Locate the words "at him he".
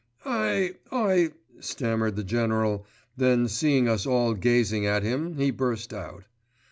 4.87-5.51